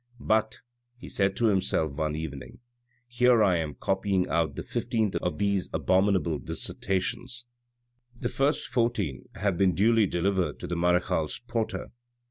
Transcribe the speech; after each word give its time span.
"But," 0.33 0.61
he 0.97 1.07
said 1.07 1.35
to 1.35 1.45
himself 1.45 1.91
one 1.91 2.15
evening," 2.15 2.57
here 3.07 3.43
I 3.43 3.57
am 3.57 3.75
copying 3.75 4.27
out 4.29 4.55
the 4.55 4.63
fifteenth 4.63 5.15
of 5.17 5.37
these 5.37 5.69
abominable 5.73 6.39
dissertations; 6.39 7.45
the 8.15 8.27
first 8.27 8.65
fourteen 8.65 9.29
have 9.35 9.59
been 9.59 9.75
duly 9.75 10.07
delivered 10.07 10.59
to 10.61 10.65
the 10.65 10.75
marechale's 10.75 11.37
porter. 11.37 11.91